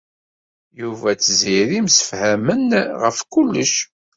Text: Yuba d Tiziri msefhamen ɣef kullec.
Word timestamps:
Yuba 0.79 1.09
d 1.13 1.17
Tiziri 1.19 1.79
msefhamen 1.85 2.65
ɣef 3.03 3.17
kullec. 3.31 3.73